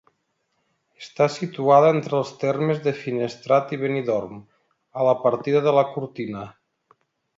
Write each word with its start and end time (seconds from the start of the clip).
Està 1.01 1.25
situada 1.33 1.91
entre 1.97 2.17
els 2.21 2.31
termes 2.43 2.81
de 2.87 2.93
Finestrat 3.01 3.75
i 3.77 3.79
Benidorm, 3.83 4.41
a 5.03 5.07
la 5.09 5.15
partida 5.27 5.63
de 5.69 5.75
la 5.81 5.85
Cortina. 5.93 6.43